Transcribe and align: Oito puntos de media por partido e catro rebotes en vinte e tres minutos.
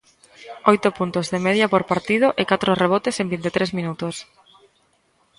Oito 0.71 0.89
puntos 0.99 1.25
de 1.33 1.39
media 1.47 1.71
por 1.73 1.83
partido 1.91 2.27
e 2.41 2.43
catro 2.51 2.71
rebotes 2.83 3.15
en 3.21 3.27
vinte 3.33 3.47
e 3.51 3.55
tres 3.57 3.71
minutos. 3.77 4.15